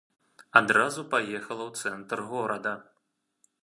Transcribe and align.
Адразу 0.61 1.01
паехала 1.13 1.63
ў 1.69 1.85
цэнтр 1.85 2.17
горада. 2.35 2.73